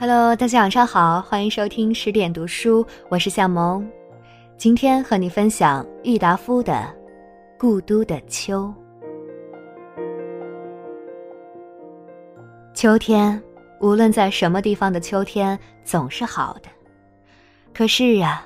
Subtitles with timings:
[0.00, 3.86] Hello，大家晚上好，欢迎收听十点读书，我是夏萌。
[4.56, 6.72] 今天和你分享郁达夫的
[7.58, 8.72] 《故都的秋》。
[12.72, 13.38] 秋天，
[13.78, 16.70] 无论在什么地方的秋天，总是好的。
[17.74, 18.42] 可是呀，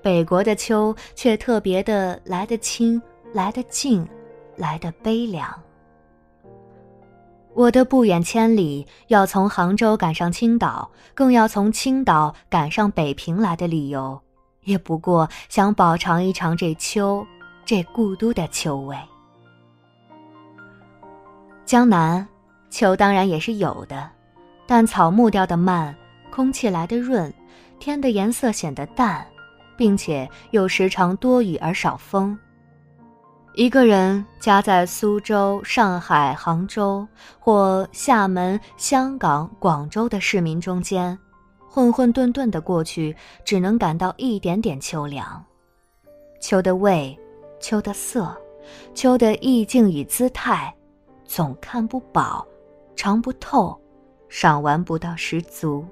[0.00, 2.98] 北国的秋却特别的来得清，
[3.34, 4.08] 来得静，
[4.56, 5.46] 来得悲凉。
[7.56, 14.20] 我的不远千里要从杭州赶上青岛，更要从青岛赶上北平来的理由，
[14.64, 17.26] 也不过想饱尝一尝这秋，
[17.64, 18.94] 这故都的秋味。
[21.64, 22.28] 江南，
[22.68, 24.06] 秋当然也是有的，
[24.66, 25.96] 但草木掉得慢，
[26.30, 27.32] 空气来得润，
[27.78, 29.26] 天的颜色显得淡，
[29.78, 32.38] 并且又时常多雨而少风。
[33.56, 41.18] 一个人夹在苏州、上海、杭州或厦门、香港、广州的市民中间，
[41.66, 45.42] 混混沌沌的过去，只能感到一点点秋凉。
[46.38, 47.18] 秋的味，
[47.58, 48.36] 秋的色，
[48.94, 50.70] 秋的意境与姿态，
[51.24, 52.46] 总看不饱，
[52.94, 53.74] 尝不透，
[54.28, 55.82] 赏玩不到十足。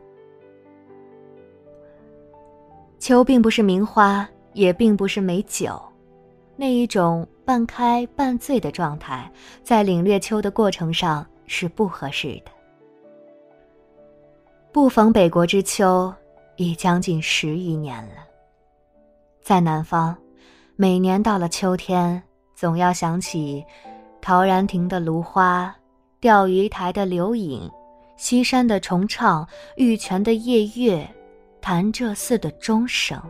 [2.98, 5.80] 秋并不是名花，也并不是美酒。
[6.56, 9.30] 那一种半开半醉的状态，
[9.62, 12.52] 在领略秋的过程上是不合适的。
[14.72, 16.14] 不逢北国之秋，
[16.56, 18.24] 已将近十余年了。
[19.42, 20.16] 在南方，
[20.76, 22.22] 每年到了秋天，
[22.54, 23.64] 总要想起
[24.20, 25.74] 陶然亭的芦花、
[26.20, 27.68] 钓鱼台的柳影、
[28.16, 31.08] 西山的重唱、玉泉的夜月、
[31.60, 33.20] 潭柘寺的钟声。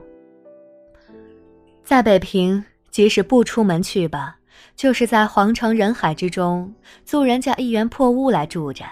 [1.82, 2.62] 在北平。
[2.94, 4.36] 即使不出门去吧，
[4.76, 6.72] 就是在皇城人海之中
[7.04, 8.84] 租人家一园破屋来住着。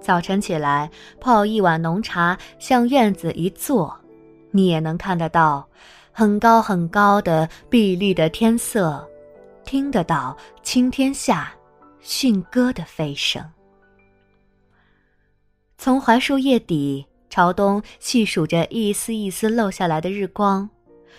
[0.00, 3.96] 早晨起来泡一碗浓茶，向院子一坐，
[4.50, 5.64] 你也能看得到
[6.10, 9.08] 很高很高的碧绿的天色，
[9.64, 11.54] 听得到青天下
[12.00, 13.40] 驯鸽的飞声。
[15.78, 20.68] 从槐树叶底朝东细数着一丝一丝漏下来的日光，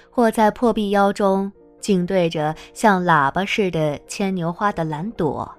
[0.10, 1.50] 或在破壁腰中。
[1.82, 5.50] 竟对着像喇叭似的牵牛花的蓝朵，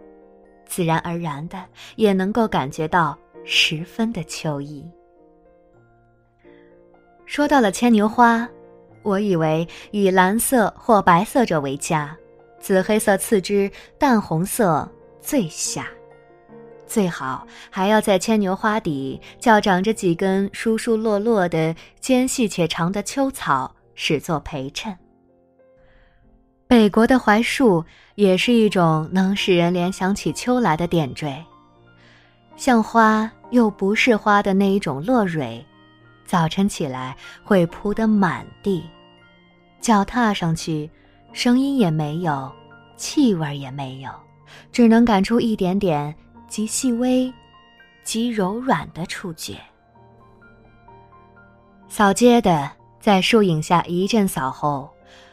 [0.65, 1.59] 自然而然的
[1.97, 4.88] 也能够感觉到十分的秋意。
[7.27, 8.49] 说到了牵牛花，
[9.03, 12.16] 我以为以蓝色或白色者为佳，
[12.60, 14.89] 紫黑色次之，淡红色
[15.21, 15.87] 最下。
[16.87, 24.94] 最好还要在牵牛花底较长着几根疏疏落落的尖细且长的秋草，使作陪衬。
[26.72, 27.84] 北国的槐树
[28.15, 31.44] 也是一种能使人联想起秋来的点缀，
[32.56, 35.62] 像花又不是花的那一种落蕊，
[36.25, 38.83] 早晨起来会铺得满地，
[39.83, 40.91] 脚踏上去，
[41.34, 42.50] 声音也没有，
[42.97, 44.10] 气味也没有，
[44.72, 46.15] 只能感出一点点
[46.49, 47.31] 极细微、
[48.03, 49.59] 极柔软的触觉。
[51.87, 54.91] 扫街的在树影下一阵扫后。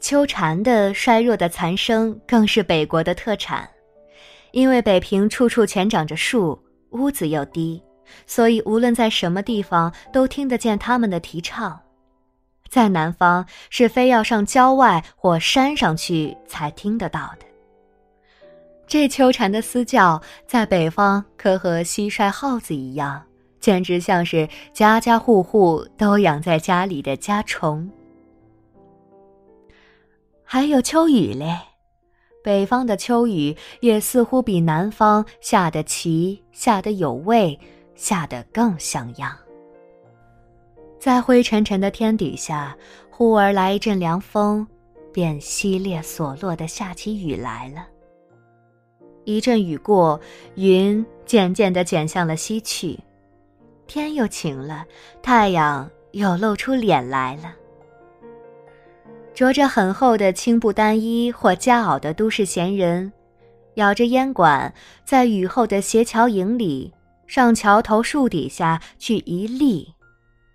[0.00, 3.68] 秋蝉的衰弱的残声更是北国的特产，
[4.50, 6.58] 因为北平处处全长着树，
[6.90, 7.82] 屋子又低，
[8.26, 11.78] 所以无论在什么地方都听得见他们的啼唱。
[12.68, 17.46] 在南方是非要上郊外或山上去才听得到的。
[18.86, 23.22] 这秋蝉的嘶叫，在北方可和蟋蟀、耗子一样，
[23.60, 27.88] 简直像是家家户户都养在家里的家虫。
[30.52, 31.56] 还有秋雨嘞，
[32.42, 37.56] 北方的秋雨也似乎比南方下得齐，下得有味，
[37.94, 39.30] 下得更像样。
[40.98, 42.76] 在灰沉沉的天底下，
[43.12, 44.66] 忽而来一阵凉风，
[45.12, 47.86] 便淅沥索落的下起雨来了。
[49.22, 50.20] 一阵雨过，
[50.56, 52.98] 云渐渐地卷向了西去，
[53.86, 54.84] 天又晴了，
[55.22, 57.54] 太阳又露出脸来了。
[59.34, 63.10] 着着很厚的青布单衣或夹袄的都市闲人，
[63.74, 64.72] 咬着烟管，
[65.04, 66.92] 在雨后的斜桥影里，
[67.26, 69.94] 上桥头树底下去一立，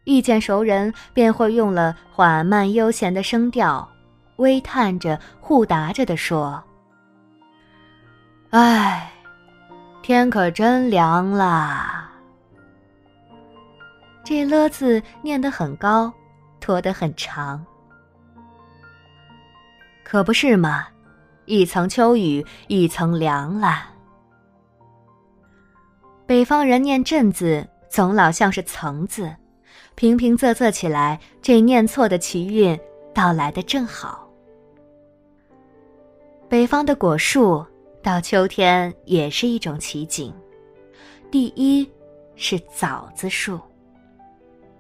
[0.03, 3.89] 遇见熟人便会用了缓慢悠闲的声调，
[4.35, 6.63] 微叹着、互答着的说
[8.51, 9.11] ：“哎，
[10.03, 12.11] 天可真凉啦。”
[14.23, 16.13] 这“了”字念得很高，
[16.59, 17.65] 拖得很长，
[20.05, 20.87] 可不是嘛？
[21.45, 23.89] 一层秋雨一层凉了。
[26.27, 29.35] 北方人念“阵”字，总老像是“层”字，
[29.95, 32.79] 平平仄仄起来，这念错的奇韵
[33.15, 34.29] 到来的正好。
[36.47, 37.65] 北方的果树
[38.03, 40.31] 到秋天也是一种奇景，
[41.31, 41.91] 第一
[42.35, 43.59] 是枣子树。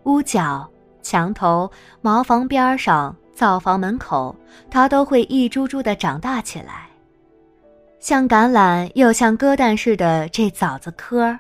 [0.03, 0.69] 屋角、
[1.01, 1.69] 墙头、
[2.01, 4.35] 茅房边上、灶房门口，
[4.71, 6.89] 它都会一株株的长大起来。
[7.99, 11.37] 像橄榄又像鸽蛋似的这枣子颗，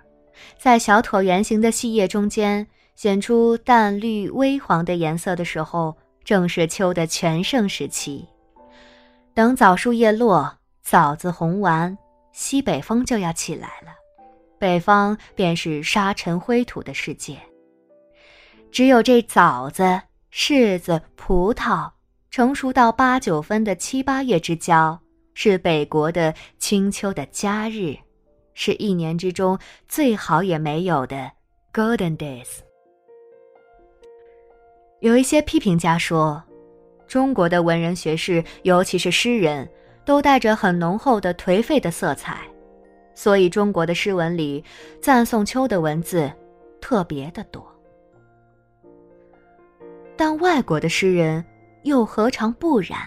[0.59, 8.27] 在小椭圆形的细叶中间显出淡绿微黄的颜色的时候，正是秋的全盛时期。
[9.33, 11.97] 等枣树叶落，枣子红完，
[12.31, 13.91] 西北风就要起来了，
[14.57, 17.37] 北方便是沙尘灰土的世界。
[18.71, 20.01] 只有这枣子、
[20.35, 21.89] 柿子、葡萄
[22.29, 24.99] 成熟到八九分的七八月之交，
[25.33, 27.95] 是北国的清秋的佳日，
[28.53, 31.31] 是一年之中最好也没有的
[31.73, 32.57] golden days。
[34.99, 36.43] 有一些批评家说，
[37.07, 39.65] 中国的文人学士，尤其是诗人，
[40.03, 42.41] 都带着很浓厚的颓废的色彩，
[43.15, 44.61] 所以中国的诗文里
[45.01, 46.29] 赞颂秋的文字
[46.81, 47.74] 特别的多。
[50.17, 51.43] 但外国的诗人
[51.83, 52.97] 又何尝不然？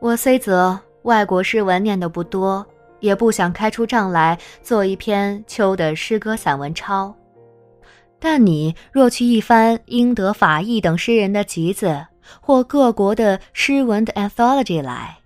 [0.00, 2.66] 我虽则外国诗文念得不多，
[3.00, 7.14] 也不想开出账来做一篇秋的诗歌散文抄。
[8.18, 12.06] 但你若去一番英德法意等诗人的集子，
[12.40, 15.18] 或各国的诗文的 anthology 来，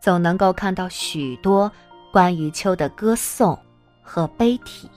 [0.00, 1.70] 总能够看到许多
[2.12, 3.58] 关于秋的歌颂
[4.02, 4.88] 和悲体。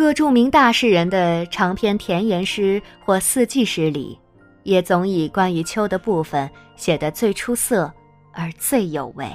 [0.00, 4.18] 各著名大诗人的长篇田园诗或四季诗里，
[4.62, 7.92] 也总以关于秋的部分写得最出色
[8.32, 9.30] 而最有味。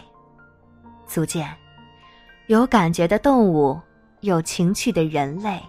[1.06, 1.48] 足见，
[2.48, 3.80] 有感觉的动物，
[4.22, 5.62] 有情趣的人类，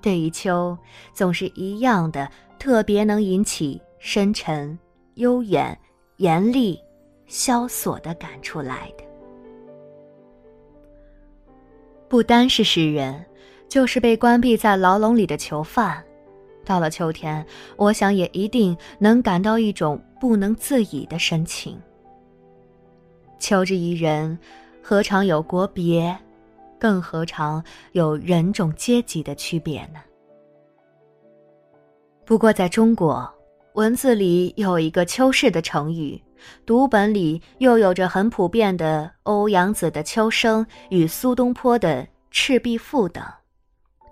[0.00, 0.78] 对于秋
[1.12, 4.78] 总是一样的特别能引起深沉、
[5.14, 5.76] 悠远、
[6.18, 6.78] 严厉、
[7.26, 9.02] 萧索的感触来的。
[12.08, 13.26] 不单是诗人。
[13.68, 16.04] 就是被关闭在牢笼里的囚犯，
[16.64, 17.44] 到了秋天，
[17.76, 21.76] 我想也一定能感到一种不能自已的深情。
[23.38, 24.38] 秋之于人，
[24.82, 26.16] 何尝有国别，
[26.78, 27.62] 更何尝
[27.92, 30.00] 有人种阶级的区别呢？
[32.24, 33.28] 不过在中国，
[33.74, 36.22] 文字里有一个“秋氏”的成语，
[36.64, 43.22] 读本里又有着很普遍的欧阳子的《秋声》与苏东坡的《赤壁赋》等。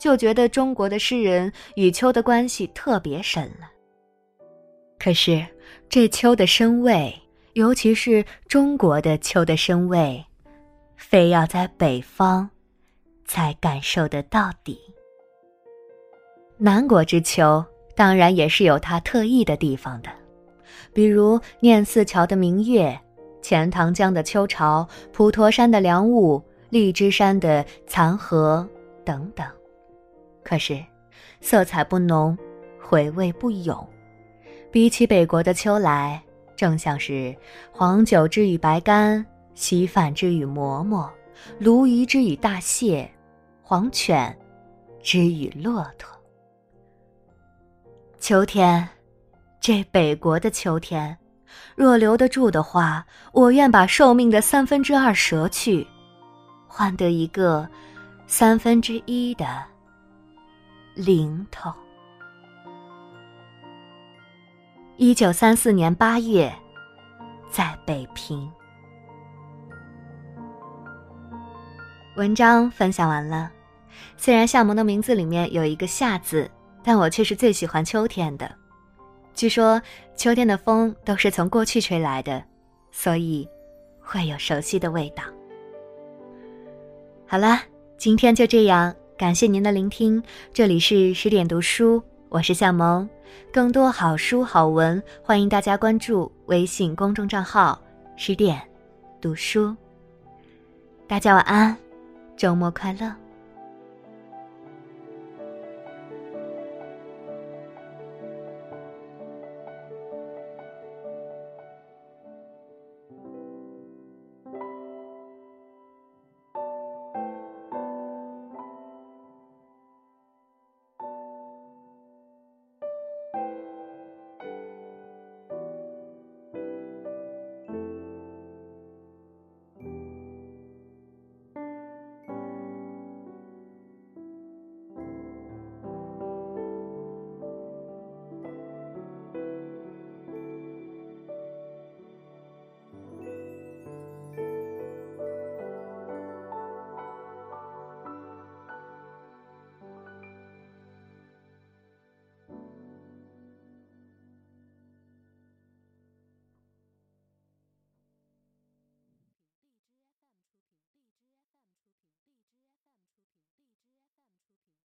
[0.03, 3.71] 就觉得中国的诗人与秋的关系特别深了。
[4.99, 5.47] 可是
[5.89, 7.15] 这秋的深味，
[7.53, 10.21] 尤其是中国的秋的深味，
[10.97, 12.51] 非要在北方
[13.27, 14.77] 才感受得到底。
[16.59, 20.11] 南国之秋当然也是有它特异的地方的，
[20.93, 22.99] 比如念四桥的明月、
[23.41, 28.69] 钱塘江的秋潮、普陀山的凉雾、荔枝山的残荷
[29.05, 29.47] 等等。
[30.45, 30.85] 可是，
[31.41, 32.37] 色彩不浓，
[32.81, 33.89] 回味不永。
[34.71, 36.23] 比起北国的秋来，
[36.57, 37.35] 正像是
[37.71, 41.11] 黄酒之与白干，稀饭之与馍馍，
[41.59, 43.11] 鲈鱼之与大蟹，
[43.63, 44.37] 黄犬
[45.03, 46.11] 之与骆驼。
[48.19, 48.89] 秋天，
[49.61, 51.17] 这北国的秋天，
[51.75, 55.87] 若留得住的话，我愿把寿命的三分之二折去，
[56.67, 57.69] 换得一个
[58.27, 59.72] 三分之一的。
[60.95, 61.73] 零头。
[64.99, 66.53] 一九三四年八月，
[67.51, 68.51] 在北平。
[72.17, 73.51] 文章分享完了。
[74.19, 76.51] 虽然夏萌的名字里面有一个“夏”字，
[76.83, 78.51] 但我却是最喜欢秋天的。
[79.35, 79.81] 据说
[80.15, 82.45] 秋天的风都是从过去吹来的，
[82.91, 83.49] 所以
[83.99, 85.23] 会有熟悉的味道。
[87.27, 87.61] 好了，
[87.97, 88.95] 今天就这样。
[89.23, 90.21] 感谢您的聆听，
[90.53, 93.09] 这里是十点读书，我是向萌。
[93.53, 97.81] 更多好书好文，欢迎大家关注微信公众账号
[98.19, 98.61] “十点
[99.21, 99.77] 读书”。
[101.07, 101.77] 大家晚安，
[102.37, 103.22] 周末快乐。